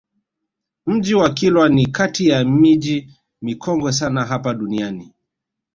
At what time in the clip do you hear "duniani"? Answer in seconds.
4.53-5.13